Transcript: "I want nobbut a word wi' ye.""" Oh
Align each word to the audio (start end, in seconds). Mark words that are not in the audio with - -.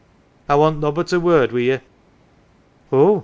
"I 0.49 0.55
want 0.55 0.79
nobbut 0.79 1.13
a 1.13 1.19
word 1.19 1.51
wi' 1.51 1.59
ye.""" 1.59 1.79
Oh 2.91 3.19